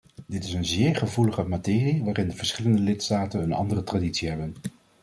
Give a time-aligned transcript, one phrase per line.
[0.27, 4.55] Dit is een zeer gevoelige materie waarin de verschillende lidstaten een andere traditie hebben.